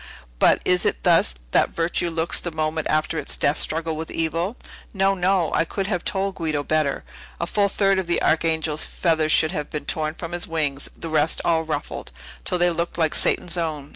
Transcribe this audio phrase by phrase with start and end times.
[0.39, 4.57] But, is it thus that virtue looks the moment after its death struggle with evil?
[4.95, 7.03] No, no; I could have told Guido better.
[7.39, 11.07] A full third of the Archangel's feathers should have been torn from his wings; the
[11.09, 12.11] rest all ruffled,
[12.43, 13.89] till they looked like Satan's own!